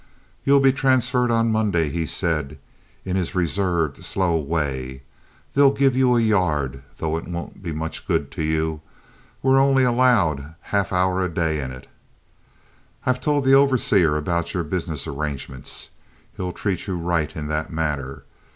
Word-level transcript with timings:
"You'll 0.43 0.59
be 0.59 0.73
transferred 0.73 1.29
on 1.29 1.51
Monday," 1.51 1.87
he 1.89 2.07
said, 2.07 2.57
in 3.05 3.15
his 3.15 3.35
reserved, 3.35 4.03
slow 4.03 4.35
way. 4.39 5.03
"They'll 5.53 5.69
give 5.69 5.95
you 5.95 6.17
a 6.17 6.19
yard, 6.19 6.81
though 6.97 7.17
it 7.17 7.27
won't 7.27 7.61
be 7.61 7.71
much 7.71 8.07
good 8.07 8.31
to 8.31 8.41
you—we 8.41 9.51
only 9.53 9.83
allow 9.83 10.31
a 10.33 10.55
half 10.71 10.91
hour 10.91 11.23
a 11.23 11.29
day 11.31 11.59
in 11.61 11.71
it. 11.71 11.85
I've 13.05 13.21
told 13.21 13.45
the 13.45 13.53
overseer 13.53 14.17
about 14.17 14.55
your 14.55 14.63
business 14.63 15.05
arrangements. 15.05 15.91
He'll 16.35 16.51
treat 16.51 16.87
you 16.87 16.97
right 16.97 17.35
in 17.35 17.47
that 17.49 17.69
matter. 17.71 18.23